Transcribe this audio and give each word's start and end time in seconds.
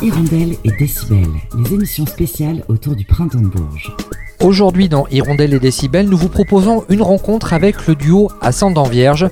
Hirondelle 0.00 0.54
et 0.62 0.70
Décibel, 0.78 1.26
les 1.58 1.74
émissions 1.74 2.06
spéciales 2.06 2.62
autour 2.68 2.94
du 2.94 3.04
printemps 3.04 3.40
de 3.40 3.48
Bourges. 3.48 3.92
Aujourd'hui 4.40 4.88
dans 4.88 5.08
Hirondelle 5.08 5.54
et 5.54 5.58
Décibel, 5.58 6.08
nous 6.08 6.16
vous 6.16 6.28
proposons 6.28 6.84
une 6.88 7.02
rencontre 7.02 7.52
avec 7.52 7.84
le 7.88 7.96
duo 7.96 8.30
Ascendant 8.40 8.84
Vierge. 8.84 9.28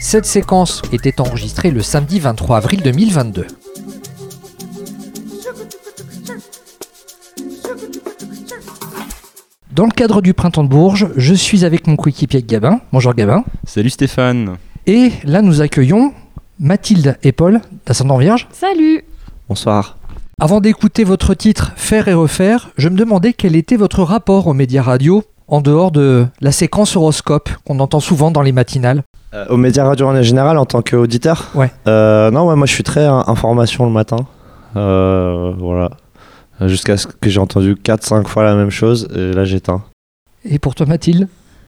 Cette 0.00 0.24
séquence 0.24 0.80
était 0.90 1.20
enregistrée 1.20 1.70
le 1.70 1.82
samedi 1.82 2.18
23 2.18 2.56
avril 2.56 2.80
2022. 2.82 3.46
Dans 9.72 9.84
le 9.84 9.90
cadre 9.90 10.22
du 10.22 10.32
printemps 10.32 10.64
de 10.64 10.68
Bourges, 10.70 11.08
je 11.16 11.34
suis 11.34 11.66
avec 11.66 11.86
mon 11.86 11.96
coéquipier 11.96 12.42
Gabin. 12.42 12.80
Bonjour 12.90 13.12
Gabin. 13.12 13.44
Salut 13.66 13.90
Stéphane. 13.90 14.56
Et 14.86 15.12
là, 15.24 15.42
nous 15.42 15.60
accueillons 15.60 16.14
Mathilde 16.58 17.18
et 17.22 17.32
Paul 17.32 17.60
d'Ascendant 17.84 18.16
Vierge. 18.16 18.48
Salut 18.50 19.04
Bonsoir. 19.48 19.98
Avant 20.38 20.60
d'écouter 20.60 21.02
votre 21.02 21.32
titre 21.32 21.72
Faire 21.76 22.08
et 22.08 22.12
refaire, 22.12 22.68
je 22.76 22.90
me 22.90 22.96
demandais 22.98 23.32
quel 23.32 23.56
était 23.56 23.76
votre 23.76 24.02
rapport 24.02 24.46
aux 24.48 24.52
médias 24.52 24.82
radio 24.82 25.24
en 25.48 25.62
dehors 25.62 25.90
de 25.90 26.26
la 26.42 26.52
séquence 26.52 26.94
horoscope 26.94 27.48
qu'on 27.64 27.80
entend 27.80 28.00
souvent 28.00 28.30
dans 28.30 28.42
les 28.42 28.52
matinales. 28.52 29.02
Euh, 29.32 29.46
aux 29.48 29.56
médias 29.56 29.86
radio 29.86 30.08
en 30.08 30.20
général, 30.20 30.58
en 30.58 30.66
tant 30.66 30.82
qu'auditeur? 30.82 31.50
Ouais. 31.54 31.72
Euh, 31.88 32.30
non, 32.30 32.46
ouais, 32.46 32.54
moi 32.54 32.66
je 32.66 32.72
suis 32.74 32.82
très 32.82 33.06
information 33.06 33.86
le 33.86 33.92
matin. 33.92 34.18
Euh, 34.76 35.54
voilà. 35.56 35.92
Jusqu'à 36.60 36.98
ce 36.98 37.06
que 37.06 37.30
j'ai 37.30 37.40
entendu 37.40 37.74
4-5 37.74 38.26
fois 38.26 38.44
la 38.44 38.56
même 38.56 38.68
chose, 38.68 39.08
et 39.16 39.32
là 39.32 39.46
j'éteins. 39.46 39.84
Et 40.44 40.58
pour 40.58 40.74
toi 40.74 40.84
Mathilde? 40.84 41.28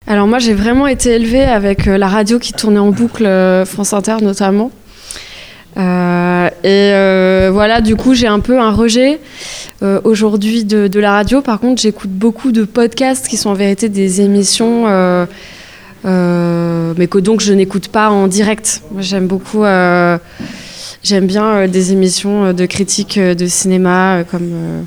Alors 0.06 0.26
moi 0.26 0.38
j'ai 0.38 0.52
vraiment 0.52 0.86
été 0.86 1.12
élevée 1.12 1.44
avec 1.44 1.88
euh, 1.88 1.96
la 1.96 2.08
radio 2.08 2.38
qui 2.38 2.52
tournait 2.52 2.78
en 2.78 2.90
boucle, 2.90 3.24
France 3.64 3.94
Inter 3.94 4.16
notamment. 4.20 4.70
Euh, 5.76 6.48
et 6.64 6.92
euh, 6.92 7.50
voilà, 7.52 7.80
du 7.80 7.96
coup 7.96 8.14
j'ai 8.14 8.26
un 8.26 8.40
peu 8.40 8.58
un 8.60 8.72
rejet 8.72 9.20
euh, 9.82 10.00
aujourd'hui 10.04 10.64
de, 10.64 11.00
la 11.00 11.12
radio. 11.12 11.40
Par 11.42 11.60
contre 11.60 11.80
j'écoute 11.80 12.10
beaucoup 12.10 12.52
de 12.52 12.64
podcasts 12.64 13.28
qui 13.28 13.36
sont 13.36 13.50
en 13.50 13.54
vérité 13.54 13.88
des 13.88 14.20
émissions, 14.20 14.84
mais 16.04 17.06
que 17.06 17.18
donc 17.18 17.40
je 17.40 17.52
n'écoute 17.52 17.88
pas 17.88 18.10
en 18.10 18.26
direct. 18.26 18.82
J'aime 18.98 19.26
beaucoup... 19.26 19.64
J'aime 21.02 21.26
bien 21.26 21.66
des 21.66 21.92
émissions 21.92 22.52
de 22.52 22.66
critique 22.66 23.16
euh, 23.16 23.34
de 23.34 23.46
cinéma 23.46 24.22
comme 24.30 24.84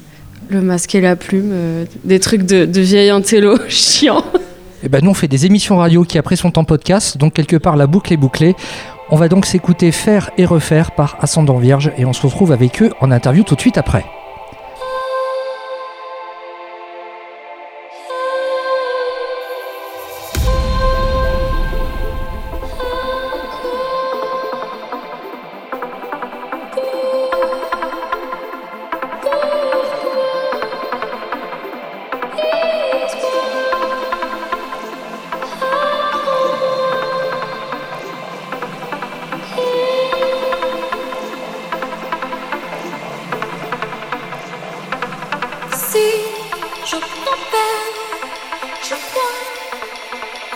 Le 0.50 0.62
Masque 0.62 0.94
et 0.94 1.02
la 1.02 1.16
Plume, 1.16 1.54
des 2.04 2.20
trucs 2.20 2.44
de, 2.44 2.66
de 2.66 2.82
vieille 2.82 3.10
intello 3.10 3.58
chiant. 3.68 4.24
Eh 4.84 4.90
ben 4.90 5.04
nous 5.04 5.12
on 5.12 5.16
fait 5.16 5.28
des 5.28 5.46
émissions 5.46 5.78
radio 5.78 6.04
qui 6.04 6.18
après 6.18 6.36
sont 6.36 6.60
en 6.60 6.66
podcast, 6.66 7.18
donc 7.18 7.34
quelque 7.34 7.56
part 7.56 7.78
la 7.78 7.88
boucle 7.88 8.14
est 8.14 8.18
bouclée. 8.18 8.56
On 9.10 9.18
va 9.18 9.28
donc 9.28 9.46
s'écouter 9.46 9.92
Faire 9.92 10.32
et 10.38 10.46
refaire 10.46 10.92
par 10.92 11.18
Ascendant 11.20 11.58
Vierge 11.58 11.92
et 11.98 12.06
on 12.06 12.14
se 12.14 12.26
retrouve 12.26 12.52
avec 12.52 12.82
eux 12.82 12.92
en 13.02 13.12
interview 13.12 13.44
tout 13.44 13.56
de 13.56 13.62
suite 13.62 13.78
après. 13.78 14.06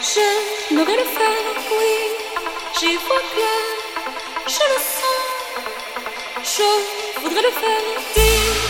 J'aimerais 0.01 0.95
le 0.95 1.03
faire, 1.03 1.55
oui, 1.79 1.95
j'y 2.79 2.95
vois 2.97 3.21
clair, 3.33 3.63
je 4.45 4.63
le 4.71 4.79
sens, 4.95 5.23
je 6.43 7.21
voudrais 7.21 7.41
le 7.41 7.51
faire 7.51 7.81
dire. 8.15 8.66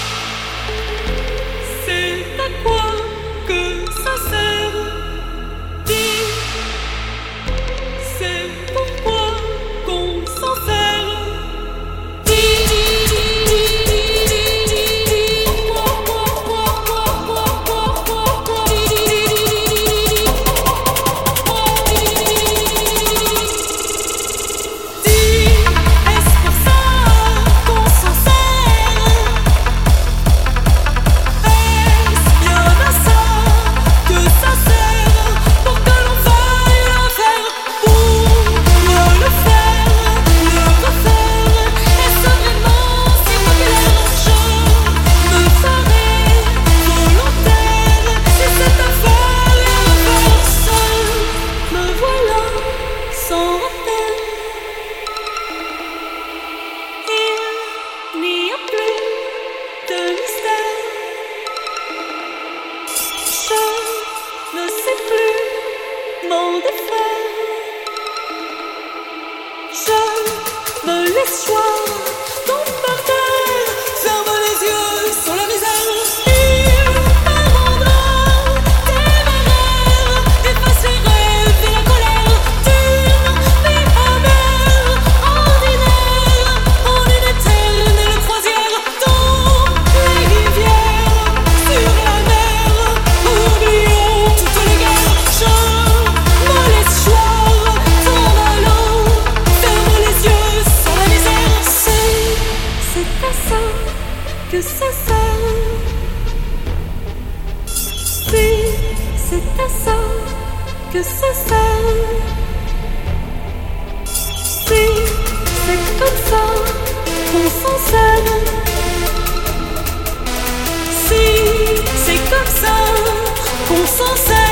C'est 122.45 123.67
comme 123.67 123.85
ça 124.15 124.46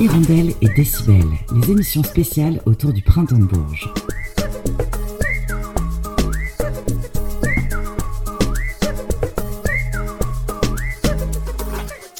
Hirondelle 0.00 0.52
et 0.62 0.68
Décibel, 0.76 1.24
les 1.52 1.72
émissions 1.72 2.04
spéciales 2.04 2.60
autour 2.66 2.92
du 2.92 3.02
printemps 3.02 3.36
de 3.36 3.44
Bourges. 3.44 3.92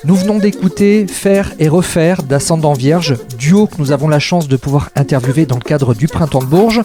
Nous 0.04 0.16
venons 0.16 0.38
d'écouter 0.38 1.06
Faire 1.06 1.52
et 1.60 1.69
refaire 1.69 2.25
d'Ascendant 2.25 2.72
Vierge, 2.72 3.16
duo 3.38 3.69
que 3.69 3.76
nous 3.78 3.92
avons 3.92 4.08
la 4.08 4.19
chance 4.19 4.48
de 4.48 4.56
pouvoir 4.56 4.90
interviewer 4.96 5.46
dans 5.46 5.58
le 5.58 5.62
cadre 5.62 5.94
du 5.94 6.08
Printemps 6.08 6.40
de 6.40 6.46
Bourges. 6.46 6.82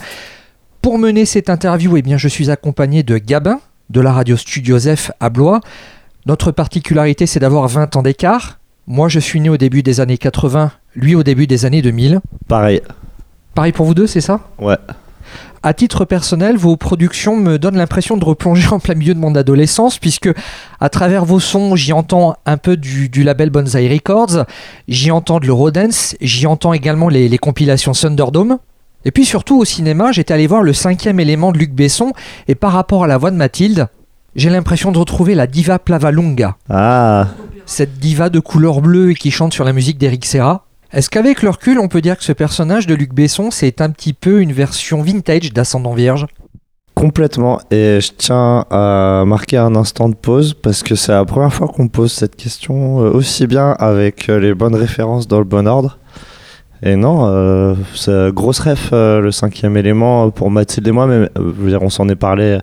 Pour 0.84 1.00
mener 1.00 1.26
cette 1.26 1.50
interview, 1.50 1.98
eh 1.98 2.04
bien, 2.04 2.18
je 2.18 2.28
suis 2.28 2.52
accompagné 2.52 3.02
de 3.02 3.18
Gabin, 3.18 3.62
de 3.90 4.00
la 4.00 4.14
radio 4.14 4.38
Studio 4.38 4.78
Zef 4.78 5.10
à 5.20 5.32
Blois. 5.32 5.60
Notre 6.28 6.52
particularité, 6.52 7.26
c'est 7.26 7.40
d'avoir 7.40 7.68
20 7.68 7.96
ans 7.96 8.04
d'écart. 8.04 8.60
Moi, 8.86 9.08
je 9.08 9.20
suis 9.20 9.40
né 9.40 9.50
au 9.50 9.58
début 9.58 9.82
des 9.82 10.02
années 10.02 10.18
80, 10.18 10.72
lui 10.96 11.16
au 11.16 11.24
début 11.24 11.48
des 11.48 11.66
années 11.66 11.82
2000. 11.82 12.20
Pareil. 12.48 12.82
Pareil 13.56 13.72
pour 13.72 13.86
vous 13.86 13.94
deux, 13.94 14.08
c'est 14.08 14.22
ça? 14.22 14.40
Ouais. 14.60 14.78
À 15.66 15.74
titre 15.74 16.04
personnel, 16.04 16.58
vos 16.58 16.76
productions 16.76 17.38
me 17.38 17.58
donnent 17.58 17.78
l'impression 17.78 18.18
de 18.18 18.26
replonger 18.26 18.68
en 18.68 18.80
plein 18.80 18.96
milieu 18.96 19.14
de 19.14 19.20
mon 19.20 19.34
adolescence, 19.36 19.98
puisque 19.98 20.30
à 20.82 20.90
travers 20.90 21.24
vos 21.24 21.40
sons, 21.40 21.76
j'y 21.78 21.94
entends 21.94 22.36
un 22.46 22.58
peu 22.58 22.76
du, 22.76 23.08
du 23.08 23.24
label 23.24 23.50
Bonsai 23.50 23.88
Records, 23.88 24.46
j'y 24.90 25.10
entends 25.12 25.40
de 25.40 25.46
l'Eurodance, 25.48 26.18
j'y 26.20 26.48
entends 26.48 26.74
également 26.74 27.08
les, 27.08 27.30
les 27.30 27.38
compilations 27.38 27.94
Thunderdome. 27.94 28.58
Et 29.06 29.12
puis 29.12 29.24
surtout 29.24 29.58
au 29.58 29.64
cinéma, 29.66 30.12
j'étais 30.12 30.34
allé 30.34 30.48
voir 30.48 30.64
le 30.64 30.74
cinquième 30.74 31.20
élément 31.22 31.54
de 31.54 31.58
Luc 31.58 31.72
Besson, 31.74 32.12
et 32.50 32.56
par 32.56 32.74
rapport 32.74 33.06
à 33.06 33.08
la 33.08 33.18
voix 33.18 33.32
de 33.32 33.38
Mathilde, 33.38 33.88
j'ai 34.36 34.50
l'impression 34.50 34.92
de 34.92 34.98
retrouver 34.98 35.34
la 35.34 35.48
diva 35.48 35.80
Plavalunga, 35.80 36.58
Ah, 36.70 37.28
cette 37.66 38.00
diva 38.00 38.30
de 38.30 38.40
couleur 38.42 38.82
bleue 38.82 39.12
et 39.12 39.16
qui 39.16 39.32
chante 39.32 39.54
sur 39.54 39.64
la 39.64 39.72
musique 39.72 39.98
d'Eric 39.98 40.26
Serra. 40.26 40.66
Est-ce 40.94 41.10
qu'avec 41.10 41.42
le 41.42 41.50
recul, 41.50 41.80
on 41.80 41.88
peut 41.88 42.02
dire 42.02 42.18
que 42.18 42.24
ce 42.24 42.34
personnage 42.34 42.86
de 42.86 42.94
Luc 42.94 43.14
Besson, 43.14 43.50
c'est 43.50 43.82
un 43.82 43.90
petit 43.90 44.14
peu 44.14 44.42
une 44.42 44.52
version 44.54 45.02
vintage 45.02 45.52
d'Ascendant 45.52 45.94
Vierge? 45.94 46.28
Complètement. 46.94 47.60
Et 47.72 48.00
je 48.00 48.12
tiens 48.16 48.66
à 48.70 49.24
marquer 49.26 49.58
un 49.58 49.76
instant 49.76 50.08
de 50.08 50.14
pause 50.14 50.54
parce 50.54 50.84
que 50.84 50.94
c'est 50.94 51.12
la 51.12 51.26
première 51.26 51.52
fois 51.52 51.68
qu'on 51.68 51.88
pose 51.88 52.12
cette 52.12 52.36
question 52.36 53.02
euh, 53.02 53.10
aussi 53.10 53.48
bien 53.48 53.72
avec 53.80 54.30
euh, 54.30 54.40
les 54.40 54.54
bonnes 54.54 54.76
références 54.76 55.28
dans 55.28 55.40
le 55.40 55.46
bon 55.46 55.68
ordre. 55.68 55.98
Et 56.84 56.96
non, 56.96 57.26
euh, 57.26 57.74
c'est 57.96 58.32
grosse 58.32 58.60
ref, 58.60 58.90
euh, 58.94 59.20
le 59.20 59.32
cinquième 59.32 59.76
élément 59.78 60.30
pour 60.30 60.52
Mathilde 60.52 60.88
et 60.88 60.92
moi, 60.92 61.08
mais 61.08 61.16
euh, 61.16 61.30
je 61.38 61.42
veux 61.42 61.70
dire, 61.70 61.82
on 61.82 61.90
s'en 61.90 62.08
est 62.10 62.16
parlé 62.16 62.60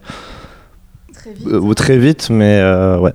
Très 1.12 1.32
vite. 1.32 1.48
euh, 1.48 1.74
très 1.74 1.98
vite, 1.98 2.28
mais 2.30 2.60
euh, 2.60 2.98
ouais. 2.98 3.12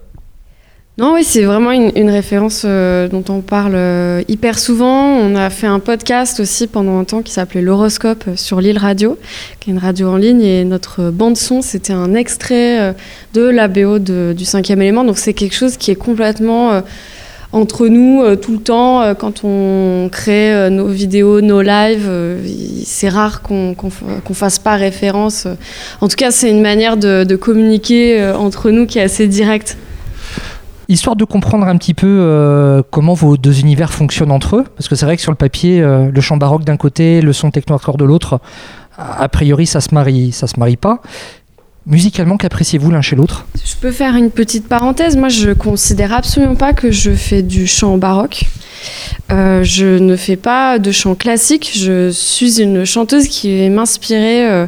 Non, 0.97 1.13
oui, 1.13 1.25
c'est 1.25 1.43
vraiment 1.43 1.73
une, 1.73 2.09
référence 2.09 2.61
euh, 2.63 3.09
dont 3.09 3.23
on 3.27 3.41
parle 3.41 3.73
euh, 3.75 4.23
hyper 4.29 4.57
souvent. 4.57 5.17
On 5.17 5.35
a 5.35 5.49
fait 5.49 5.67
un 5.67 5.79
podcast 5.79 6.39
aussi 6.39 6.67
pendant 6.67 6.97
un 6.97 7.03
temps 7.03 7.21
qui 7.21 7.33
s'appelait 7.33 7.61
L'Horoscope 7.61 8.23
euh, 8.29 8.37
sur 8.37 8.61
l'île 8.61 8.77
Radio, 8.77 9.17
qui 9.59 9.69
est 9.69 9.73
une 9.73 9.79
radio 9.79 10.07
en 10.07 10.15
ligne. 10.15 10.41
Et 10.41 10.63
notre 10.63 11.11
bande-son, 11.11 11.61
c'était 11.61 11.91
un 11.91 12.13
extrait 12.13 12.95
de 13.33 13.41
la 13.41 13.67
BO 13.67 13.99
du 13.99 14.45
cinquième 14.45 14.81
élément. 14.81 15.03
Donc 15.03 15.17
c'est 15.17 15.33
quelque 15.33 15.55
chose 15.55 15.75
qui 15.75 15.91
est 15.91 15.95
complètement 15.95 16.81
entre 17.51 17.87
nous 17.87 18.23
tout 18.37 18.53
le 18.53 18.59
temps. 18.59 19.15
Quand 19.15 19.43
on 19.43 20.07
crée 20.09 20.69
nos 20.69 20.87
vidéos, 20.87 21.41
nos 21.41 21.61
lives, 21.61 22.09
c'est 22.85 23.09
rare 23.09 23.41
qu'on 23.41 23.73
qu'on 23.75 24.33
fasse 24.33 24.59
pas 24.59 24.75
référence. 24.75 25.45
En 25.99 26.07
tout 26.07 26.15
cas, 26.15 26.31
c'est 26.31 26.49
une 26.49 26.61
manière 26.61 26.95
de, 26.95 27.25
de 27.25 27.35
communiquer 27.35 28.31
entre 28.37 28.71
nous 28.71 28.85
qui 28.85 28.99
est 28.99 29.03
assez 29.03 29.27
directe. 29.27 29.77
Histoire 30.87 31.15
de 31.15 31.25
comprendre 31.25 31.67
un 31.67 31.77
petit 31.77 31.93
peu 31.93 32.07
euh, 32.07 32.83
comment 32.91 33.13
vos 33.13 33.37
deux 33.37 33.59
univers 33.59 33.91
fonctionnent 33.91 34.31
entre 34.31 34.57
eux, 34.57 34.63
parce 34.75 34.87
que 34.87 34.95
c'est 34.95 35.05
vrai 35.05 35.15
que 35.15 35.21
sur 35.21 35.31
le 35.31 35.37
papier, 35.37 35.81
euh, 35.81 36.11
le 36.11 36.21
chant 36.21 36.37
baroque 36.37 36.63
d'un 36.63 36.77
côté, 36.77 37.21
le 37.21 37.33
son 37.33 37.49
techno-hardcore 37.49 37.97
de 37.97 38.05
l'autre, 38.05 38.39
a 38.97 39.27
priori 39.27 39.65
ça 39.65 39.81
se 39.81 39.93
marie, 39.93 40.31
ça 40.31 40.47
se 40.47 40.59
marie 40.59 40.77
pas. 40.77 41.01
Musicalement, 41.87 42.37
qu'appréciez-vous 42.37 42.89
l'un 42.89 43.01
chez 43.01 43.15
l'autre? 43.15 43.45
Je 43.63 43.75
peux 43.75 43.91
faire 43.91 44.15
une 44.15 44.31
petite 44.31 44.67
parenthèse. 44.67 45.17
Moi, 45.17 45.29
je 45.29 45.51
considère 45.51 46.13
absolument 46.13 46.55
pas 46.55 46.73
que 46.73 46.89
je 46.89 47.11
fais 47.11 47.43
du 47.43 47.67
chant 47.67 47.97
baroque. 47.99 48.45
Euh, 49.31 49.63
je 49.63 49.85
ne 49.85 50.15
fais 50.15 50.35
pas 50.35 50.79
de 50.79 50.91
chant 50.91 51.15
classique. 51.15 51.71
Je 51.75 52.09
suis 52.11 52.61
une 52.61 52.85
chanteuse 52.85 53.27
qui 53.27 53.59
va 53.59 53.69
m'inspirer 53.69 54.47
euh, 54.47 54.67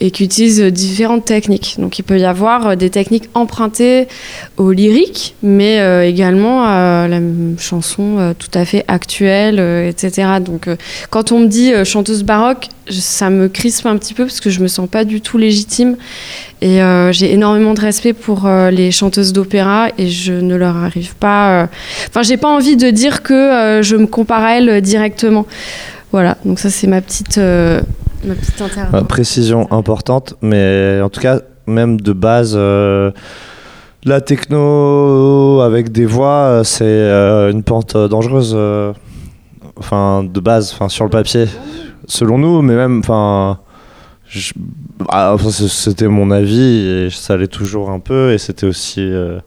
et 0.00 0.10
qui 0.10 0.24
utilise 0.24 0.60
différentes 0.60 1.24
techniques. 1.24 1.76
Donc, 1.78 1.98
il 1.98 2.02
peut 2.02 2.18
y 2.18 2.24
avoir 2.24 2.66
euh, 2.66 2.74
des 2.76 2.90
techniques 2.90 3.30
empruntées 3.34 4.08
au 4.56 4.72
lyrique, 4.72 5.34
mais 5.42 5.76
également 6.08 6.64
à 6.64 7.08
la 7.08 7.20
chanson 7.58 8.34
tout 8.38 8.50
à 8.54 8.64
fait 8.64 8.84
actuelle, 8.88 9.58
etc. 9.58 10.28
Donc, 10.40 10.68
quand 11.10 11.32
on 11.32 11.40
me 11.40 11.46
dit 11.46 11.72
chanteuse 11.84 12.22
baroque, 12.22 12.68
ça 12.90 13.30
me 13.30 13.48
crispe 13.48 13.86
un 13.86 13.96
petit 13.96 14.14
peu 14.14 14.24
parce 14.24 14.40
que 14.40 14.50
je 14.50 14.60
me 14.60 14.68
sens 14.68 14.88
pas 14.88 15.04
du 15.04 15.20
tout 15.20 15.38
légitime. 15.38 15.96
Et 16.62 16.82
euh, 16.82 17.12
j'ai 17.12 17.32
énormément 17.32 17.74
de 17.74 17.80
respect 17.80 18.14
pour 18.14 18.46
euh, 18.46 18.70
les 18.70 18.90
chanteuses 18.90 19.32
d'opéra 19.32 19.88
et 19.98 20.08
je 20.08 20.32
ne 20.32 20.56
leur 20.56 20.76
arrive 20.76 21.14
pas. 21.16 21.50
euh, 21.50 21.66
Enfin, 22.08 22.22
j'ai 22.22 22.38
pas 22.38 22.48
envie 22.48 22.76
de 22.76 22.90
dire 22.90 23.22
que 23.22 23.80
je 23.82 23.96
me 23.96 24.06
compare 24.06 24.42
à 24.42 24.56
elles 24.56 24.80
directement. 24.80 25.46
Voilà, 26.12 26.38
donc 26.44 26.58
ça 26.58 26.70
c'est 26.70 26.86
ma 26.86 27.00
petite, 27.02 27.36
ma 27.36 28.34
petite 28.34 29.06
précision 29.08 29.70
importante, 29.70 30.34
mais 30.40 31.00
en 31.02 31.10
tout 31.10 31.20
cas, 31.20 31.40
même 31.66 32.00
de 32.00 32.12
base, 32.12 32.56
la 32.56 34.20
techno 34.22 35.60
avec 35.60 35.92
des 35.92 36.06
voix, 36.06 36.62
c'est 36.64 37.10
une 37.50 37.62
pente 37.64 37.96
dangereuse. 37.96 38.56
Enfin, 39.78 40.24
de 40.24 40.40
base, 40.40 40.72
enfin 40.72 40.88
sur 40.88 41.04
le 41.04 41.10
papier, 41.10 41.44
selon 42.06 42.38
nous, 42.38 42.62
mais 42.62 42.76
même, 42.76 43.00
enfin, 43.00 43.58
ah, 45.08 45.36
c'était 45.50 46.08
mon 46.08 46.30
avis 46.30 46.60
et 46.60 47.10
ça 47.10 47.36
l'est 47.36 47.48
toujours 47.48 47.90
un 47.90 48.00
peu, 48.00 48.32
et 48.32 48.38
c'était 48.38 48.66
aussi 48.66 49.00
euh, 49.00 49.38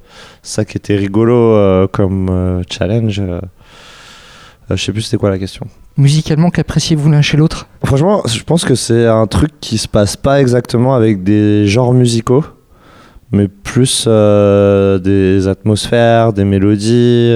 ça 0.43 0.65
qui 0.65 0.77
était 0.77 0.95
rigolo 0.95 1.35
euh, 1.35 1.87
comme 1.87 2.29
euh, 2.29 2.61
challenge. 2.69 3.21
je 4.69 4.75
sais 4.75 4.91
plus 4.91 5.01
c'était 5.01 5.17
quoi 5.17 5.29
la 5.29 5.39
question. 5.39 5.65
Musicalement, 5.97 6.49
qu'appréciez-vous 6.49 7.09
l'un 7.09 7.21
chez 7.21 7.37
l'autre? 7.37 7.67
Franchement, 7.83 8.21
je 8.25 8.41
pense 8.43 8.63
que 8.63 8.75
c'est 8.75 9.05
un 9.07 9.27
truc 9.27 9.51
qui 9.59 9.77
se 9.77 9.87
passe 9.87 10.15
pas 10.15 10.39
exactement 10.39 10.95
avec 10.95 11.23
des 11.23 11.67
genres 11.67 11.93
musicaux, 11.93 12.45
mais 13.31 13.47
plus 13.47 14.07
des 14.07 15.47
atmosphères, 15.47 16.31
des 16.31 16.45
mélodies, 16.45 17.35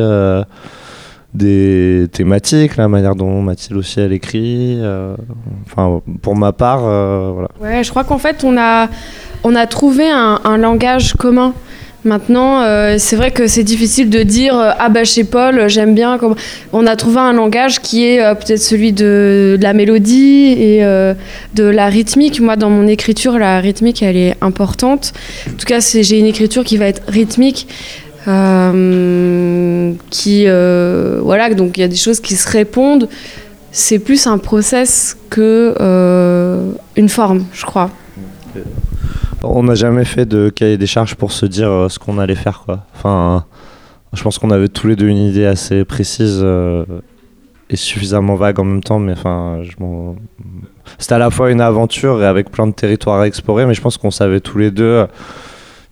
des 1.34 2.08
thématiques, 2.12 2.78
la 2.78 2.88
manière 2.88 3.16
dont 3.16 3.42
Mathilde 3.42 3.78
aussi 3.78 4.00
elle 4.00 4.14
écrit. 4.14 4.78
euh, 4.80 5.16
Enfin, 5.66 6.02
pour 6.22 6.36
ma 6.36 6.52
part, 6.52 6.82
euh, 6.86 7.32
voilà. 7.34 7.50
Ouais, 7.60 7.84
je 7.84 7.90
crois 7.90 8.04
qu'en 8.04 8.20
fait 8.20 8.44
on 8.44 8.58
a, 8.58 8.88
on 9.44 9.56
a 9.56 9.66
trouvé 9.66 10.10
un, 10.10 10.58
langage 10.58 11.14
commun. 11.14 11.54
Maintenant, 12.06 12.62
euh, 12.62 12.98
c'est 13.00 13.16
vrai 13.16 13.32
que 13.32 13.48
c'est 13.48 13.64
difficile 13.64 14.10
de 14.10 14.24
dire 14.24 14.56
ah 14.58 14.90
bah 14.90 15.06
chez 15.06 15.24
Paul 15.24 15.70
j'aime 15.70 15.96
bien 15.96 16.20
on 16.74 16.86
a 16.86 16.98
trouvé 16.98 17.20
un 17.20 17.32
langage 17.32 17.80
qui 17.80 18.04
est 18.04 18.20
peut-être 18.36 18.60
celui 18.60 18.92
de, 18.92 19.56
de 19.58 19.64
la 19.64 19.74
mélodie 19.74 20.54
et 20.60 20.82
de 20.82 21.64
la 21.64 21.88
rythmique. 21.88 22.42
Moi 22.42 22.58
dans 22.58 22.70
mon 22.70 22.88
écriture 22.88 23.40
la 23.40 23.62
rythmique 23.62 24.04
elle 24.04 24.18
est 24.18 24.36
importante. 24.42 25.14
En 25.48 25.56
tout 25.56 25.66
cas 25.66 25.80
j'ai 25.80 26.20
une 26.20 26.26
écriture 26.26 26.66
qui 26.66 26.76
va 26.76 26.88
être 26.88 27.04
rythmique. 27.08 27.68
Euh, 28.28 29.94
qui 30.10 30.46
euh, 30.48 31.20
voilà 31.22 31.54
donc 31.54 31.78
il 31.78 31.82
y 31.82 31.84
a 31.84 31.88
des 31.88 31.96
choses 31.96 32.20
qui 32.20 32.36
se 32.36 32.50
répondent. 32.50 33.10
C'est 33.72 34.00
plus 34.00 34.28
un 34.28 34.38
process 34.38 35.18
que 35.30 35.76
euh, 35.80 36.72
une 36.96 37.10
forme 37.10 37.46
je 37.54 37.66
crois. 37.66 37.90
On 39.44 39.64
n'a 39.64 39.76
jamais 39.76 40.06
fait 40.06 40.26
de 40.26 40.50
cahier 40.50 40.78
des 40.78 40.86
charges 40.86 41.16
pour 41.16 41.32
se 41.32 41.46
dire 41.46 41.88
ce 41.90 42.00
qu'on 42.00 42.18
allait 42.18 42.36
faire, 42.36 42.62
quoi. 42.66 42.86
Enfin, 42.96 43.44
je 44.14 44.24
pense 44.24 44.40
qu'on 44.40 44.52
avait 44.52 44.70
tous 44.70 44.88
les 44.88 44.96
deux 44.96 45.08
une 45.08 45.18
idée 45.18 45.46
assez 45.46 45.84
précise 45.84 46.46
et 47.70 47.76
suffisamment 47.76 48.36
vague 48.36 48.60
en 48.62 48.64
même 48.64 48.84
temps, 48.84 49.00
mais 49.00 49.12
enfin, 49.12 49.60
je 49.64 49.74
c'était 50.98 51.16
à 51.16 51.18
la 51.18 51.30
fois 51.30 51.52
une 51.52 51.60
aventure 51.60 52.22
et 52.22 52.26
avec 52.26 52.52
plein 52.52 52.68
de 52.68 52.74
territoires 52.74 53.20
à 53.20 53.28
explorer, 53.28 53.66
mais 53.66 53.74
je 53.74 53.82
pense 53.82 53.98
qu'on 53.98 54.12
savait 54.12 54.40
tous 54.40 54.60
les 54.60 54.72
deux 54.72 55.08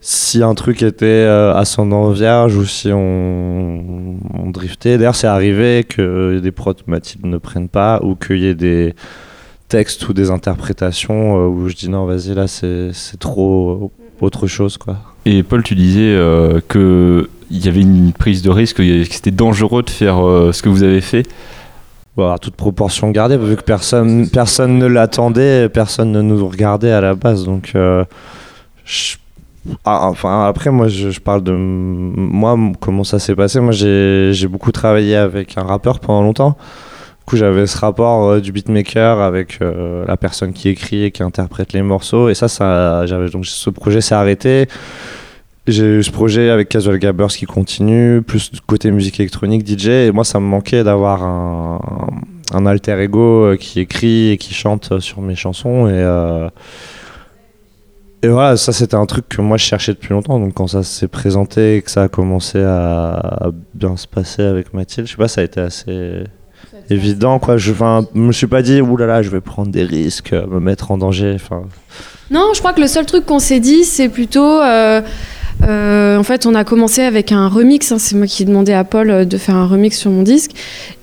si 0.04 0.42
un 0.42 0.56
truc 0.56 0.82
était 0.82 1.06
euh, 1.06 1.54
ascendant 1.54 2.10
vierge 2.10 2.56
ou 2.56 2.66
si 2.66 2.92
on, 2.92 4.16
on 4.34 4.50
driftait. 4.50 4.98
D'ailleurs, 4.98 5.16
c'est 5.16 5.28
arrivé 5.28 5.84
que 5.88 6.40
des 6.40 6.52
prods 6.52 6.74
Mathilde 6.88 7.26
ne 7.26 7.38
prennent 7.38 7.70
pas 7.70 8.00
ou 8.04 8.16
qu'il 8.16 8.40
y 8.40 8.48
ait 8.48 8.56
des 8.56 8.96
textes 9.70 10.08
ou 10.10 10.14
des 10.14 10.32
interprétations 10.32 11.38
euh, 11.38 11.48
où 11.48 11.70
je 11.70 11.76
dis 11.76 11.88
non, 11.90 12.06
vas-y, 12.06 12.34
là, 12.34 12.48
c'est 12.48 12.92
trop 13.20 13.92
autre 14.22 14.48
chose, 14.48 14.78
quoi. 14.78 14.98
Et 15.26 15.44
Paul, 15.44 15.62
tu 15.62 15.76
disais 15.76 16.16
euh, 16.16 16.62
que 16.68 17.30
il 17.52 17.64
y 17.64 17.68
avait 17.68 17.82
une 17.82 18.12
prise 18.14 18.42
de 18.42 18.50
risque, 18.50 18.78
que 18.78 19.04
c'était 19.04 19.30
dangereux 19.30 19.84
de 19.84 19.90
faire 19.90 20.26
euh, 20.26 20.52
ce 20.52 20.64
que 20.64 20.70
vous 20.70 20.82
avez 20.84 21.02
fait. 21.02 21.28
Bon, 22.18 22.24
alors, 22.24 22.40
toute 22.40 22.56
proportion 22.56 23.12
gardée, 23.12 23.38
vu 23.38 23.56
que 23.56 23.62
personne, 23.62 24.30
personne 24.30 24.80
ne 24.80 24.86
l'attendait, 24.88 25.70
personne 25.70 26.12
ne 26.12 26.22
nous 26.22 26.48
regardait 26.48 26.92
à 26.92 27.02
la 27.02 27.14
base. 27.14 27.46
Donc, 27.46 27.72
je- 28.86 29.16
ah, 29.86 30.08
enfin, 30.08 30.46
après, 30.46 30.72
moi, 30.72 30.88
je, 30.88 31.20
parle 31.20 31.44
de 31.44 31.52
moi, 31.52 32.58
comment 32.80 33.04
ça 33.04 33.20
s'est 33.20 33.36
passé. 33.36 33.60
Moi, 33.60 33.74
j'ai 33.74 34.48
beaucoup 34.48 34.72
travaillé 34.72 35.16
avec 35.16 35.58
un 35.58 35.64
rappeur 35.64 36.00
pendant 36.00 36.24
longtemps. 36.24 36.58
coup, 37.26 37.38
j'avais 37.38 37.68
ce 37.68 37.78
rapport 37.78 38.28
euh, 38.28 38.42
du 38.42 38.52
beatmaker 38.52 39.20
avec 39.20 39.60
euh, 39.62 40.04
la 40.08 40.18
personne 40.18 40.54
qui 40.54 40.70
écrit 40.70 41.04
et 41.04 41.12
qui 41.12 41.22
interprète 41.22 41.74
les 41.74 41.84
morceaux. 41.84 42.30
Et 42.30 42.34
ça, 42.34 42.48
ça 42.48 43.06
donc 43.32 43.46
ce 43.46 43.70
projet 43.70 44.02
s'est 44.02 44.16
arrêté. 44.16 44.68
J'ai 45.68 46.00
eu 46.00 46.04
ce 46.04 46.12
projet 46.12 46.50
avec 46.50 46.70
Casual 46.70 46.98
Gabbers 46.98 47.28
qui 47.28 47.46
continue, 47.46 48.24
plus 48.24 48.52
côté 48.66 48.90
musique 48.90 49.20
électronique, 49.20 49.68
DJ. 49.68 49.88
Et 49.90 50.12
moi, 50.12 50.24
ça 50.24 50.40
me 50.40 50.46
manquait 50.46 50.84
d'avoir 50.84 51.24
un, 51.24 51.80
un 52.52 52.66
alter 52.66 53.00
ego 53.00 53.46
euh, 53.46 53.58
qui 53.58 53.80
écrit 53.80 54.32
et 54.32 54.38
qui 54.38 54.56
chante 54.56 55.00
sur 55.00 55.22
mes 55.22 55.36
chansons. 55.36 55.88
Et, 55.88 56.50
et 58.24 58.28
voilà, 58.28 58.58
ça, 58.58 58.72
c'était 58.72 58.96
un 58.96 59.06
truc 59.06 59.28
que 59.30 59.42
moi, 59.42 59.58
je 59.58 59.64
cherchais 59.64 59.94
depuis 59.94 60.10
longtemps. 60.10 60.40
Donc, 60.40 60.54
quand 60.54 60.68
ça 60.68 60.84
s'est 60.84 61.08
présenté 61.08 61.78
et 61.78 61.82
que 61.82 61.92
ça 61.92 62.04
a 62.04 62.08
commencé 62.08 62.60
à, 62.62 63.52
bien 63.74 63.98
se 63.98 64.08
passer 64.08 64.44
avec 64.44 64.74
Mathilde, 64.74 65.08
je 65.08 65.12
sais 65.12 65.18
pas, 65.18 65.28
ça 65.28 65.42
a 65.42 65.44
été 65.44 65.60
assez 65.60 66.24
évident 66.90 67.40
quoi 67.40 67.58
je 67.58 67.74
me 68.14 68.32
suis 68.32 68.48
pas 68.48 68.62
dit 68.62 68.82
oulala 68.82 69.22
je 69.22 69.30
vais 69.30 69.42
prendre 69.42 69.72
des 69.72 69.84
risques 69.84 70.34
me 70.34 70.60
mettre 70.60 70.92
en 70.92 70.98
danger 70.98 71.38
Non, 72.30 72.52
je 72.54 72.60
crois 72.60 72.74
que 72.74 72.82
le 72.82 72.88
seul 72.88 73.06
truc 73.06 73.26
qu'on 73.26 73.40
s'est 73.40 73.60
dit, 73.60 73.84
c'est 73.84 74.10
plutôt. 74.10 74.62
euh, 74.62 75.02
euh, 75.64 76.18
en 76.18 76.24
fait, 76.24 76.46
on 76.48 76.56
a 76.56 76.64
commencé 76.64 77.02
avec 77.02 77.32
un 77.32 77.48
remix. 77.48 77.92
hein, 77.92 78.00
c'est 78.00 78.16
moi 78.16 78.26
qui 78.26 78.44
ai 78.44 78.46
demandé 78.46 78.74
à 78.74 78.84
Paul 78.84 79.12
euh, 79.12 79.26
de 79.26 79.38
faire 79.38 79.56
un 79.56 79.68
remix 79.68 79.98
sur 79.98 80.10
mon 80.10 80.24
disque. 80.24 80.52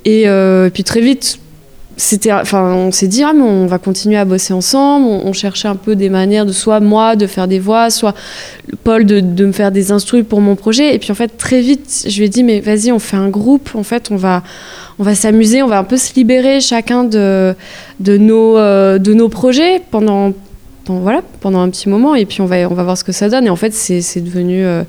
Et 0.05 0.27
puis 0.73 0.85
très 0.85 1.01
vite, 1.01 1.39
c'était, 1.99 2.33
enfin, 2.33 2.73
on 2.75 2.93
s'est 2.93 3.09
dit, 3.09 3.25
ah, 3.25 3.33
mais 3.35 3.43
on 3.43 3.67
va 3.67 3.79
continuer 3.79 4.17
à 4.17 4.25
bosser 4.25 4.55
ensemble. 4.55 5.05
On, 5.07 5.33
cherchait 5.33 5.67
un 5.67 5.75
peu 5.75 5.97
des 5.97 6.09
manières 6.09 6.47
de 6.47 6.53
soit 6.53 6.79
moi 6.79 7.17
de 7.17 7.27
faire 7.27 7.49
des 7.49 7.59
voix, 7.59 7.91
soit 7.91 8.15
Paul 8.85 9.05
de, 9.05 9.19
de 9.19 9.47
me 9.47 9.53
faire 9.53 9.73
des 9.73 9.91
instrus 9.91 10.25
pour 10.27 10.41
mon 10.41 10.55
projet. 10.55 10.95
Et 10.95 11.01
puis 11.01 11.11
en 11.11 11.17
fait, 11.17 11.37
très 11.37 11.61
vite, 11.61 12.07
je 12.09 12.17
lui 12.19 12.27
ai 12.27 12.29
dit, 12.29 12.45
mais 12.45 12.61
vas-y, 12.61 12.93
on 12.93 13.01
fait 13.01 13.17
un 13.17 13.29
groupe. 13.29 13.71
En 13.75 13.83
fait, 13.83 14.13
on 14.13 14.17
va, 14.17 14.45
on 15.01 15.03
va 15.03 15.17
s'amuser, 15.17 15.61
on 15.61 15.67
va 15.67 15.79
un 15.79 15.85
peu 15.85 15.97
se 15.97 16.15
libérer 16.15 16.61
chacun 16.61 17.03
de, 17.03 17.57
de, 17.99 18.17
nos, 18.17 18.57
euh, 18.57 18.99
de 18.99 19.13
nos 19.13 19.29
projets 19.29 19.83
pendant, 19.91 20.33
voilà, 20.87 21.23
pendant 21.41 21.61
un 21.61 21.69
petit 21.69 21.89
moment. 21.89 22.15
Et 22.15 22.27
puis 22.27 22.43
on 22.43 22.47
va, 22.47 22.59
on 22.71 22.75
va 22.75 22.85
voir 22.85 22.97
ce 22.97 23.03
que 23.03 23.13
ça 23.13 23.29
donne. 23.29 23.47
Et 23.47 23.51
en 23.51 23.57
fait, 23.57 23.75
c'est 23.75 24.03
c'est 24.03 24.21
devenu. 24.21 24.65
euh, 24.65 24.85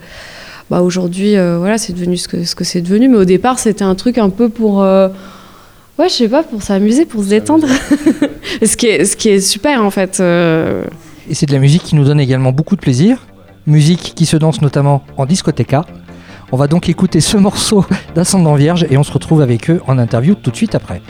bah 0.70 0.84
aujourd'hui, 0.84 1.36
euh, 1.36 1.58
voilà, 1.58 1.80
c'est 1.80 1.94
devenu 1.94 2.16
ce 2.18 2.28
que, 2.28 2.44
ce 2.44 2.54
que 2.54 2.63
c'est 2.63 2.82
devenu. 2.82 3.08
Mais 3.10 3.18
au 3.18 3.25
départ, 3.25 3.58
c'était 3.58 3.84
un 3.84 3.96
truc 3.96 4.20
un 4.20 4.30
peu 4.30 4.48
pour. 4.50 4.86
Ouais, 6.00 6.10
je 6.10 6.13
sais 6.13 6.29
pas, 6.29 6.44
pour 6.44 6.63
s'amuser, 6.63 7.06
pour 7.06 7.24
se 7.24 7.29
détendre. 7.29 7.68
ce, 8.63 8.75
qui 8.77 8.88
est, 8.88 9.06
ce 9.06 9.15
qui 9.15 9.29
est 9.29 9.41
super, 9.41 9.84
en 9.84 9.91
fait. 9.91 10.20
euh, 10.20 10.86
Et 11.29 11.36
c'est 11.36 11.46
de 11.46 11.53
la 11.53 11.60
musique 11.60 11.84
qui 11.84 11.96
nous 11.96 12.06
donne 12.06 12.20
également 12.20 12.51
beaucoup 12.51 12.75
de 12.75 12.82
plaisir. 12.82 13.27
Musique 13.68 14.13
qui 14.15 14.25
se 14.25 14.38
danse 14.38 14.62
notamment 14.62 15.03
en 15.18 15.25
discothèque. 15.25 15.75
On 16.51 16.58
va 16.58 16.68
donc 16.68 16.89
écouter 16.89 17.22
ce 17.22 17.38
morceau 17.38 17.86
d'Ascendant 18.15 18.56
Vierge 18.56 18.88
et 18.89 18.98
on 18.98 19.03
se 19.03 19.12
retrouve 19.12 19.41
avec 19.41 19.70
eux 19.70 19.82
en 19.86 20.00
interview 20.00 20.34
tout 20.34 20.50
de 20.50 20.56
suite 20.56 20.74
après. 20.74 21.01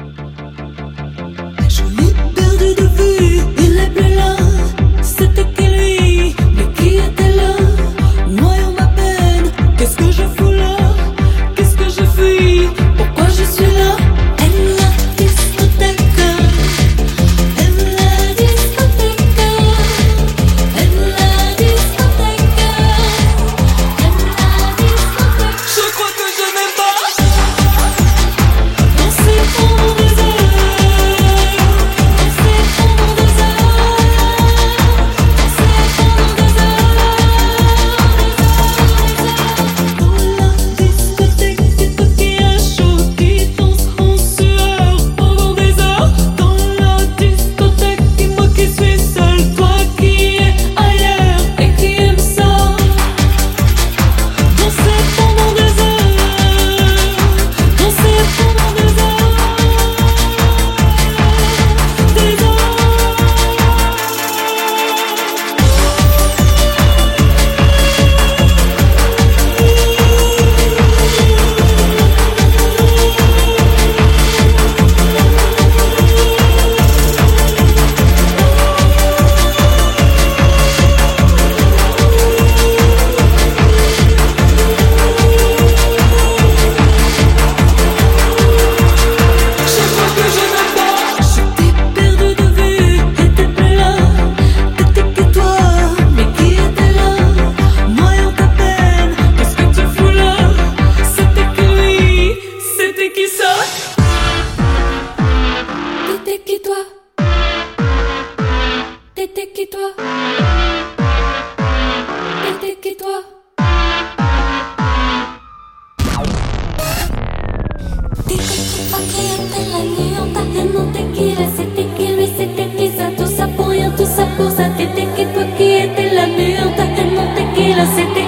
Non 127.80 127.96
tequila 127.96 128.19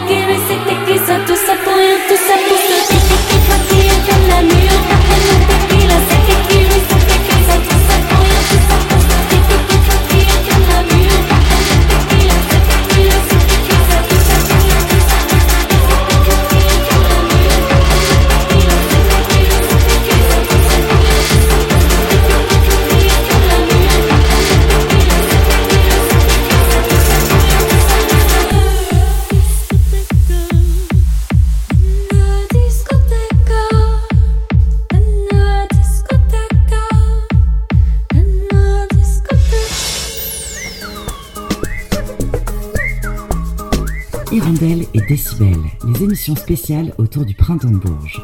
Hirondelle 44.32 44.86
et 44.94 45.02
Décibel, 45.10 45.58
les 45.86 46.04
émissions 46.04 46.36
spéciales 46.38 46.94
autour 46.98 47.26
du 47.26 47.34
printemps 47.34 47.70
de 47.70 47.76
Bourges. 47.76 48.22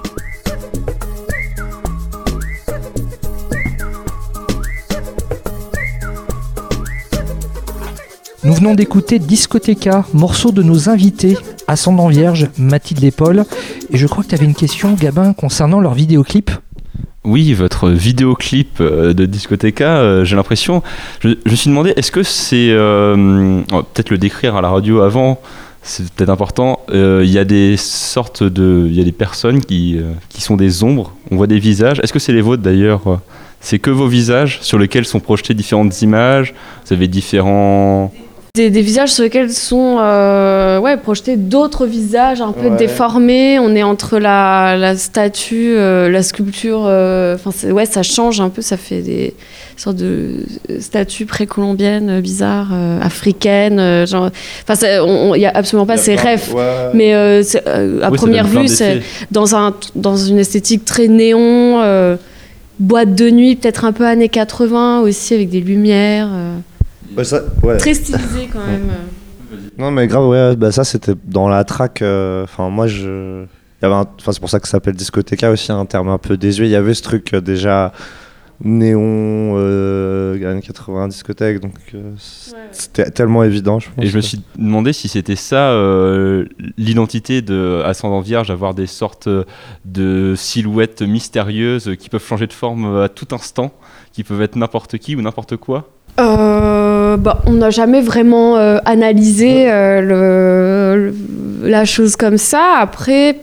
Nous 8.46 8.54
venons 8.54 8.74
d'écouter 8.74 9.20
Discoteca, 9.20 10.06
morceau 10.14 10.52
de 10.52 10.64
nos 10.64 10.88
invités, 10.88 11.38
Ascendant 11.68 12.08
Vierge, 12.08 12.48
Mathilde 12.58 13.04
et 13.04 13.12
Paul. 13.12 13.44
Et 13.92 13.98
je 13.98 14.08
crois 14.08 14.24
que 14.24 14.30
tu 14.30 14.36
avais 14.36 14.46
une 14.46 14.56
question, 14.56 14.94
Gabin, 14.94 15.34
concernant 15.34 15.82
leur 15.82 15.94
vidéoclip. 15.94 16.52
Oui, 17.26 17.52
votre 17.54 17.90
vidéoclip 17.90 18.80
euh, 18.80 19.14
de 19.14 19.26
Discoteca, 19.26 19.98
euh, 19.98 20.24
j'ai 20.24 20.38
l'impression. 20.38 20.82
Je, 21.20 21.30
je 21.46 21.52
me 21.52 21.56
suis 21.58 21.70
demandé, 21.70 21.92
est-ce 21.98 22.12
que 22.12 22.24
c'est. 22.24 22.70
euh, 22.70 23.62
on 23.70 23.76
va 23.76 23.84
peut-être 23.84 24.12
le 24.12 24.18
décrire 24.18 24.56
à 24.56 24.62
la 24.62 24.70
radio 24.70 25.02
avant, 25.02 25.42
c'est 25.88 26.10
peut-être 26.12 26.30
important. 26.30 26.82
Euh, 26.90 27.22
Il 27.24 27.32
y 27.32 27.40
a 27.40 27.46
des 27.46 27.78
sortes 27.78 28.44
de. 28.44 28.86
Il 28.88 28.96
y 28.96 29.02
a 29.02 29.04
des 29.04 29.12
personnes 29.12 29.64
qui, 29.64 29.98
euh, 29.98 30.12
qui 30.30 30.42
sont 30.42 30.58
des 30.58 30.84
ombres, 30.84 31.14
on 31.32 31.38
voit 31.38 31.48
des 31.48 31.60
visages. 31.60 32.00
Est-ce 32.04 32.14
que 32.14 32.20
c'est 32.20 32.34
les 32.34 32.42
vôtres 32.42 32.62
d'ailleurs 32.62 33.08
euh, 33.08 33.16
c'est 33.60 33.80
que 33.80 33.90
vos 33.90 34.08
visages 34.08 34.60
sur 34.62 34.78
lesquels 34.78 35.06
sont 35.06 35.20
projetées 35.20 35.54
différentes 35.54 36.02
images? 36.02 36.54
Vous 36.86 36.94
avez 36.94 37.08
différents. 37.08 38.14
Des, 38.58 38.72
des 38.72 38.82
visages 38.82 39.10
sur 39.14 39.24
lesquels 39.24 39.52
sont 39.52 39.98
euh, 40.00 40.80
ouais, 40.80 40.98
projetés 40.98 41.38
d'autres 41.38 41.86
visages 41.86 42.42
un 42.42 42.52
peu 42.54 42.70
Ouais. 42.70 42.76
déformés. 42.76 43.60
On 43.60 43.76
est 43.76 43.84
entre 43.84 44.18
la, 44.18 44.76
la 44.78 44.96
statue, 44.98 45.76
euh, 45.78 46.10
la 46.10 46.24
sculpture. 46.24 46.84
euh, 46.88 47.36
Enfin, 47.36 47.52
ouais, 47.72 47.86
ça 47.86 48.02
change 48.02 48.42
un 48.42 48.50
peu. 48.50 48.64
Ça 48.64 48.76
fait 48.76 49.02
des 49.04 49.36
sortes 49.76 49.98
de 49.98 50.38
statues 50.80 51.28
précolombiennes 51.28 52.20
bizarres, 52.20 52.72
euh, 52.74 53.00
africaines. 53.00 53.80
euh, 53.80 54.08
genre, 54.08 54.32
enfin, 54.68 54.88
il 55.36 55.42
y 55.42 55.46
a 55.46 55.52
absolument 55.54 55.86
pas 55.86 55.98
ces 55.98 56.16
rêves. 56.16 56.52
Mais 56.96 57.14
euh, 57.14 57.44
euh, 57.68 58.02
à 58.02 58.10
Oui, 58.10 58.18
première 58.18 58.48
vue, 58.48 58.68
c'est 58.68 59.02
dans, 59.30 59.56
un, 59.56 59.76
dans 59.96 60.18
une 60.18 60.40
esthétique 60.40 60.84
très 60.84 61.08
néon, 61.08 61.80
euh, 61.82 62.16
boîte 62.80 63.14
de 63.14 63.30
nuit, 63.30 63.56
peut-être 63.56 63.86
un 63.86 63.92
peu 63.92 64.06
années 64.08 64.30
80 64.30 65.02
aussi, 65.02 65.36
avec 65.36 65.50
des 65.50 65.62
lumières. 65.62 66.30
Ouais, 67.18 67.24
ça- 67.24 67.42
ouais. 67.64 67.78
très 67.78 67.94
stylisé 67.94 68.48
quand 68.52 68.66
même. 68.66 68.90
Non 69.78 69.92
mais 69.92 70.08
grave 70.08 70.28
ouais 70.28 70.56
bah 70.56 70.72
ça 70.72 70.84
c'était 70.84 71.14
dans 71.26 71.48
la 71.48 71.64
track 71.64 72.02
euh, 72.02 72.44
enfin 72.44 72.70
moi 72.70 72.88
je 72.88 73.46
enfin 73.82 74.06
c'est 74.32 74.40
pour 74.42 74.50
ça 74.50 74.60
que 74.60 74.68
ça 74.68 74.74
s'appelle 74.74 74.96
discothéca 74.96 75.50
aussi 75.52 75.72
un 75.72 75.86
terme 75.86 76.10
un 76.10 76.18
peu 76.18 76.36
désuet 76.36 76.66
il 76.68 76.72
y 76.72 76.76
avait 76.76 76.94
ce 76.94 77.02
truc 77.04 77.34
euh, 77.34 77.40
déjà 77.42 77.94
néon 78.64 79.54
euh, 79.58 80.50
années 80.50 80.62
80 80.62 81.10
discothèque 81.10 81.60
donc 81.60 81.74
euh, 81.94 82.12
c'était 82.72 83.10
tellement 83.12 83.44
évident 83.44 83.80
je 83.80 83.90
pense 83.96 84.04
Et 84.04 84.08
je 84.08 84.16
me 84.16 84.22
suis 84.22 84.42
demandé 84.58 84.94
si 84.94 85.08
c'était 85.08 85.36
ça 85.36 85.70
euh, 85.72 86.46
l'identité 86.78 87.42
de 87.42 87.82
Ascendant 87.86 88.20
Vierge, 88.22 88.50
avoir 88.52 88.74
des 88.74 88.88
sortes 88.88 89.30
de 89.86 90.34
silhouettes 90.36 91.02
mystérieuses 91.02 91.92
qui 92.00 92.10
peuvent 92.10 92.26
changer 92.26 92.48
de 92.48 92.54
forme 92.54 93.02
à 93.02 93.10
tout 93.10 93.28
instant, 93.32 93.72
qui 94.14 94.24
peuvent 94.24 94.42
être 94.42 94.56
n'importe 94.56 94.98
qui 94.98 95.16
ou 95.16 95.22
n'importe 95.22 95.56
quoi? 95.58 95.90
Euh, 96.20 97.16
bah, 97.18 97.42
on 97.46 97.54
n'a 97.54 97.70
jamais 97.70 98.02
vraiment 98.02 98.58
euh, 98.58 98.80
analysé 98.86 99.70
euh, 99.72 100.02
le- 100.02 101.12
le- 101.62 101.70
la 101.70 101.86
chose 101.86 102.16
comme 102.16 102.38
ça. 102.40 102.78
Après, 102.80 103.40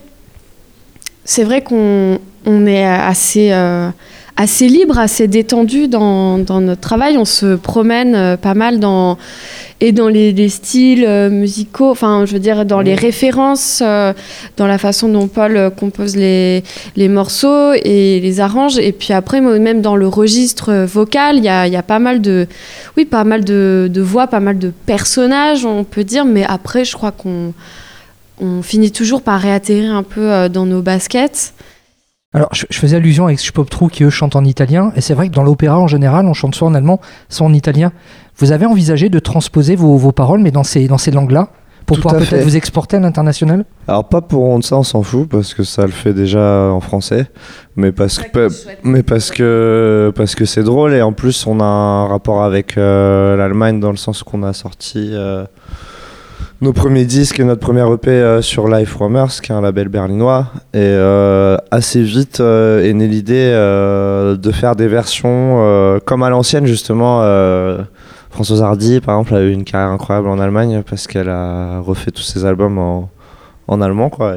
c'est 1.23 1.43
vrai 1.43 1.61
qu'on 1.63 2.19
on 2.45 2.67
est 2.67 2.85
assez, 2.85 3.51
euh, 3.51 3.89
assez 4.37 4.67
libre, 4.67 4.99
assez 4.99 5.27
détendu 5.27 5.87
dans, 5.87 6.37
dans 6.37 6.59
notre 6.59 6.81
travail. 6.81 7.17
On 7.17 7.25
se 7.25 7.55
promène 7.55 8.15
euh, 8.15 8.37
pas 8.37 8.53
mal 8.53 8.79
dans, 8.79 9.17
et 9.79 9.93
dans 9.93 10.09
les, 10.09 10.33
les 10.33 10.49
styles 10.49 11.05
euh, 11.07 11.29
musicaux, 11.29 11.89
enfin, 11.89 12.25
je 12.25 12.33
veux 12.33 12.39
dire, 12.39 12.65
dans 12.65 12.81
les 12.81 12.95
références, 12.95 13.81
euh, 13.81 14.13
dans 14.57 14.67
la 14.67 14.77
façon 14.77 15.07
dont 15.07 15.27
Paul 15.27 15.71
compose 15.79 16.17
les, 16.17 16.63
les 16.97 17.07
morceaux 17.07 17.73
et 17.73 18.19
les 18.19 18.39
arrange. 18.41 18.77
Et 18.77 18.91
puis 18.91 19.13
après, 19.13 19.39
même 19.39 19.81
dans 19.81 19.95
le 19.95 20.07
registre 20.07 20.85
vocal, 20.85 21.37
il 21.37 21.43
y 21.45 21.49
a, 21.49 21.67
il 21.67 21.73
y 21.73 21.77
a 21.77 21.83
pas 21.83 21.99
mal 21.99 22.21
de, 22.21 22.47
oui, 22.97 23.05
pas 23.05 23.23
mal 23.23 23.45
de, 23.45 23.89
de 23.91 24.01
voix, 24.01 24.27
pas 24.27 24.41
mal 24.41 24.59
de 24.59 24.71
personnages, 24.85 25.65
on 25.65 25.85
peut 25.85 26.03
dire. 26.03 26.25
Mais 26.25 26.43
après, 26.43 26.83
je 26.83 26.93
crois 26.93 27.11
qu'on 27.11 27.53
on 28.41 28.61
finit 28.61 28.91
toujours 28.91 29.21
par 29.21 29.39
réatterrir 29.39 29.95
un 29.95 30.03
peu 30.03 30.49
dans 30.49 30.65
nos 30.65 30.81
baskets. 30.81 31.53
Alors, 32.35 32.49
je, 32.51 32.65
je 32.69 32.77
faisais 32.77 32.97
allusion 32.97 33.27
avec 33.27 33.39
Pop 33.53 33.69
True 33.69 33.89
qui 33.89 34.03
eux 34.03 34.09
chantent 34.09 34.35
en 34.35 34.43
italien, 34.43 34.91
et 34.97 35.01
c'est 35.01 35.13
vrai 35.13 35.29
que 35.29 35.33
dans 35.33 35.43
l'opéra 35.43 35.79
en 35.79 35.87
général, 35.87 36.25
on 36.25 36.33
chante 36.33 36.53
soit 36.53 36.67
en 36.67 36.73
allemand, 36.75 36.99
soit 37.29 37.47
en 37.47 37.53
italien. 37.53 37.93
Vous 38.37 38.51
avez 38.51 38.65
envisagé 38.65 39.07
de 39.07 39.19
transposer 39.19 39.77
vos, 39.77 39.95
vos 39.95 40.11
paroles, 40.11 40.41
mais 40.41 40.51
dans 40.51 40.65
ces, 40.65 40.89
dans 40.89 40.97
ces 40.97 41.11
langues-là, 41.11 41.47
pour 41.85 41.95
Tout 41.95 42.03
pouvoir 42.03 42.21
peut-être 42.21 42.43
vous 42.43 42.57
exporter 42.57 42.97
à 42.97 42.99
l'international? 42.99 43.63
Alors 43.87 44.09
pas 44.09 44.19
pour 44.19 44.43
rendre 44.43 44.65
ça 44.65 44.75
on 44.75 44.83
s'en 44.83 45.03
fout 45.03 45.29
parce 45.29 45.53
que 45.53 45.63
ça 45.63 45.83
le 45.83 45.91
fait 45.91 46.13
déjà 46.13 46.71
en 46.71 46.79
français 46.79 47.27
mais 47.75 47.91
parce 47.91 48.17
que 48.17 48.47
mais 48.83 49.03
parce 49.03 49.29
que 49.29 50.11
parce 50.15 50.33
que 50.33 50.45
c'est 50.45 50.63
drôle 50.63 50.95
et 50.95 51.03
en 51.03 51.13
plus 51.13 51.45
on 51.45 51.59
a 51.59 51.63
un 51.63 52.07
rapport 52.07 52.43
avec 52.43 52.77
euh, 52.77 53.35
l'Allemagne 53.37 53.79
dans 53.79 53.91
le 53.91 53.97
sens 53.97 54.23
qu'on 54.23 54.41
a 54.41 54.53
sorti 54.53 55.11
euh, 55.13 55.45
nos 56.61 56.71
premiers 56.71 57.03
disques 57.03 57.39
et 57.39 57.43
notre 57.43 57.59
premier 57.59 57.85
EP 57.93 58.09
euh, 58.09 58.41
sur 58.41 58.69
Life 58.69 58.95
Roamers 58.95 59.41
qui 59.41 59.51
est 59.51 59.55
un 59.55 59.61
label 59.61 59.89
berlinois 59.89 60.47
et 60.73 60.77
euh, 60.79 61.57
assez 61.69 62.01
vite 62.01 62.39
euh, 62.39 62.83
est 62.83 62.93
née 62.93 63.07
l'idée 63.07 63.51
de 63.51 64.51
faire 64.51 64.75
des 64.75 64.87
versions 64.87 65.99
comme 66.05 66.23
à 66.23 66.29
l'ancienne 66.29 66.65
justement 66.65 67.21
Françoise 68.29 68.61
Hardy 68.61 69.01
par 69.01 69.19
exemple 69.19 69.35
a 69.35 69.41
eu 69.41 69.51
une 69.51 69.65
carrière 69.65 69.89
incroyable 69.89 70.29
en 70.29 70.39
Allemagne 70.39 70.81
parce 70.89 71.07
qu'elle 71.07 71.29
a 71.29 71.79
refait 71.79 72.11
tous 72.11 72.23
ses 72.23 72.45
albums 72.45 72.77
en, 73.67 73.81
allemand 73.81 74.09
quoi 74.09 74.35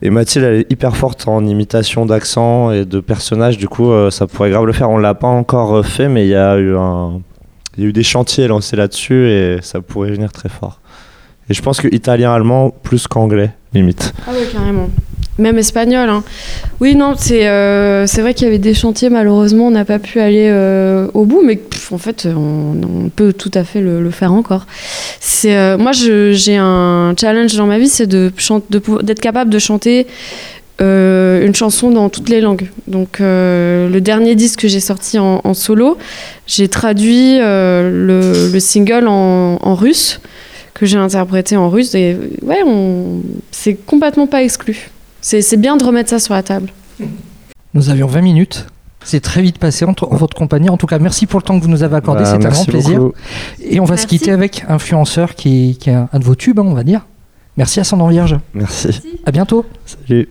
et 0.00 0.10
Mathilde, 0.10 0.44
elle 0.44 0.60
est 0.60 0.70
hyper 0.70 0.96
forte 0.96 1.26
en 1.26 1.44
imitation 1.44 2.06
d'accent 2.06 2.70
et 2.70 2.84
de 2.84 3.00
personnages. 3.00 3.58
Du 3.58 3.68
coup, 3.68 3.90
ça 4.12 4.28
pourrait 4.28 4.50
grave 4.50 4.64
le 4.64 4.72
faire. 4.72 4.88
On 4.90 4.96
l'a 4.96 5.14
pas 5.14 5.26
encore 5.26 5.84
fait, 5.84 6.08
mais 6.08 6.24
il 6.24 6.28
y 6.28 6.36
a 6.36 6.56
eu 6.56 6.76
un, 6.76 7.20
il 7.76 7.82
y 7.82 7.86
a 7.86 7.90
eu 7.90 7.92
des 7.92 8.02
chantiers 8.02 8.48
lancés 8.48 8.76
là-dessus 8.76 9.28
et 9.28 9.58
ça 9.62 9.80
pourrait 9.80 10.10
venir 10.10 10.32
très 10.32 10.48
fort. 10.48 10.80
Et 11.50 11.54
je 11.54 11.62
pense 11.62 11.80
que 11.80 11.88
italien-allemand 11.92 12.70
plus 12.70 13.06
qu'anglais, 13.06 13.50
limite. 13.72 14.12
Ah 14.26 14.30
oui, 14.32 14.44
carrément. 14.52 14.90
Même 15.38 15.56
espagnol. 15.56 16.08
hein. 16.10 16.24
Oui, 16.80 16.96
non, 16.96 17.14
c'est 17.16 17.46
euh, 17.48 18.06
vrai 18.18 18.34
qu'il 18.34 18.46
y 18.46 18.48
avait 18.48 18.58
des 18.58 18.74
chantiers, 18.74 19.08
malheureusement, 19.08 19.68
on 19.68 19.70
n'a 19.70 19.84
pas 19.84 20.00
pu 20.00 20.18
aller 20.18 20.48
euh, 20.50 21.06
au 21.14 21.24
bout, 21.24 21.42
mais 21.44 21.60
en 21.92 21.98
fait, 21.98 22.26
on, 22.26 23.08
peut 23.14 23.32
tout 23.32 23.52
à 23.54 23.62
fait 23.62 23.80
le, 23.80 24.10
faire 24.10 24.32
encore. 24.32 24.66
Euh, 25.44 25.78
Moi, 25.78 25.92
j'ai 25.92 26.56
un 26.56 27.14
challenge 27.18 27.54
dans 27.54 27.66
ma 27.66 27.78
vie, 27.78 27.88
c'est 27.88 28.08
de 28.08 28.32
chan- 28.36 28.62
de 28.68 28.82
d'être 29.02 29.20
capable 29.20 29.50
de 29.50 29.60
chanter 29.60 30.08
euh, 30.80 31.44
une 31.46 31.54
chanson 31.54 31.90
dans 31.90 32.08
toutes 32.08 32.28
les 32.28 32.40
langues. 32.40 32.70
Donc, 32.86 33.20
euh, 33.20 33.88
le 33.88 34.00
dernier 34.00 34.34
disque 34.34 34.60
que 34.60 34.68
j'ai 34.68 34.80
sorti 34.80 35.18
en, 35.18 35.40
en 35.44 35.54
solo, 35.54 35.98
j'ai 36.46 36.68
traduit 36.68 37.38
euh, 37.40 37.90
le, 37.90 38.52
le 38.52 38.60
single 38.60 39.08
en, 39.08 39.58
en 39.60 39.74
russe 39.74 40.20
que 40.74 40.86
j'ai 40.86 40.96
interprété 40.98 41.56
en 41.56 41.68
russe 41.70 41.96
et 41.96 42.16
ouais 42.42 42.62
on 42.64 43.20
c'est 43.50 43.74
complètement 43.74 44.28
pas 44.28 44.44
exclu 44.44 44.90
c'est 45.20 45.42
c'est 45.42 45.56
bien 45.56 45.76
de 45.76 45.82
remettre 45.82 46.08
ça 46.08 46.20
sur 46.20 46.34
la 46.34 46.44
table 46.44 46.70
Nous 47.74 47.90
avions 47.90 48.06
20 48.06 48.20
minutes. 48.20 48.66
C'est 49.02 49.18
très 49.20 49.42
vite 49.42 49.58
passé 49.58 49.84
en, 49.84 49.94
en 50.00 50.16
votre 50.16 50.36
compagnie. 50.36 50.68
En 50.68 50.76
tout 50.76 50.86
cas, 50.86 50.98
merci 51.00 51.26
pour 51.26 51.40
le 51.40 51.44
temps 51.44 51.58
que 51.58 51.64
vous 51.64 51.70
nous 51.70 51.82
avez 51.82 51.96
accordé. 51.96 52.22
Bah, 52.22 52.30
C'était 52.32 52.46
un 52.46 52.50
grand 52.50 52.58
merci 52.58 52.70
plaisir. 52.70 52.98
beaucoup. 52.98 53.14
Et 53.60 53.80
on 53.80 53.84
va 53.84 53.96
se 53.96 54.06
quitter 54.06 54.30
avec 54.30 54.64
Influenceur, 54.68 55.34
qui, 55.34 55.76
qui 55.80 55.90
est 55.90 55.94
un, 55.94 56.08
un 56.12 56.18
de 56.20 56.24
vos 56.24 56.34
tubes, 56.36 56.58
hein, 56.60 56.64
on 56.66 56.74
va 56.74 56.84
dire. 56.84 57.06
Merci 57.56 57.80
Ascendant 57.80 58.08
Vierge. 58.08 58.36
Merci. 58.54 59.00
À 59.26 59.32
bientôt. 59.32 59.64
Salut. 59.86 60.28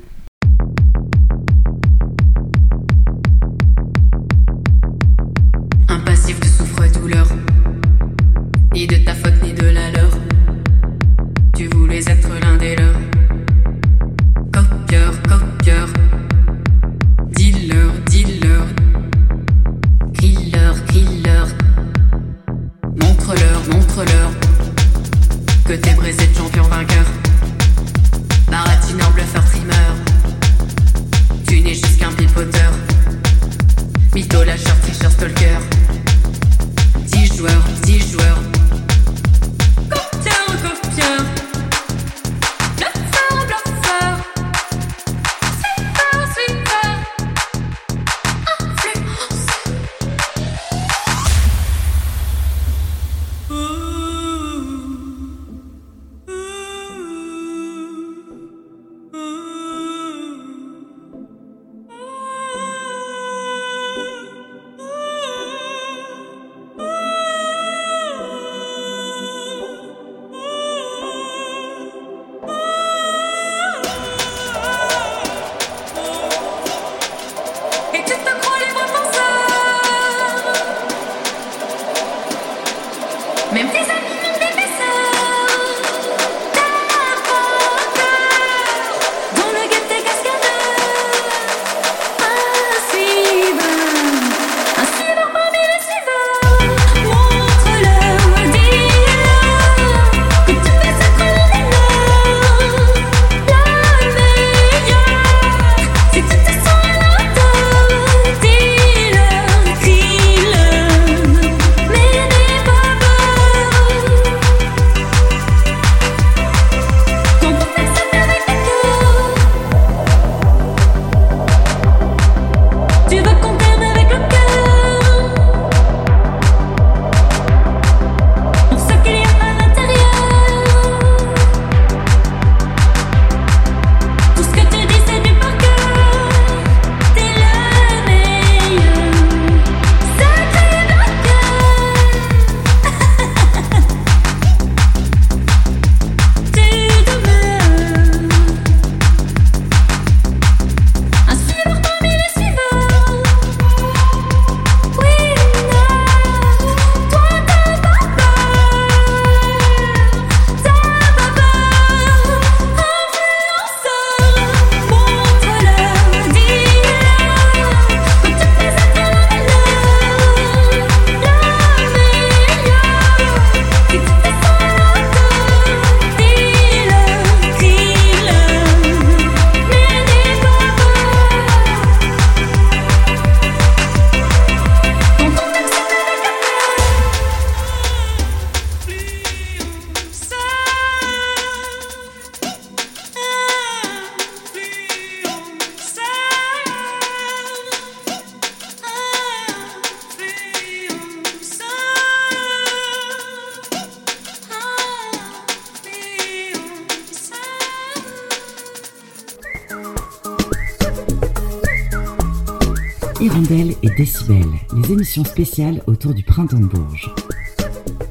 Les 214.00 214.92
émissions 214.92 215.26
spéciales 215.26 215.82
autour 215.88 216.14
du 216.14 216.22
printemps 216.22 216.60
de 216.60 216.66
Bourges. 216.66 217.12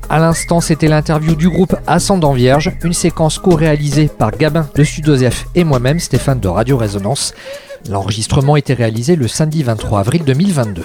À 0.09 0.19
l'instant, 0.19 0.61
c'était 0.61 0.89
l'interview 0.89 1.37
du 1.37 1.49
groupe 1.49 1.77
Ascendant 1.87 2.33
Vierge, 2.33 2.73
une 2.83 2.93
séquence 2.93 3.39
co-réalisée 3.39 4.09
par 4.09 4.33
Gabin 4.33 4.69
de 4.75 4.83
Sudosef 4.83 5.47
et 5.55 5.63
moi-même, 5.63 6.01
Stéphane 6.01 6.41
de 6.41 6.49
Radio 6.49 6.77
Résonance. 6.77 7.35
L'enregistrement 7.89 8.57
était 8.57 8.75
réalisé 8.75 9.15
le 9.15 9.29
samedi 9.29 9.63
23 9.63 10.01
avril 10.01 10.25
2022. 10.25 10.83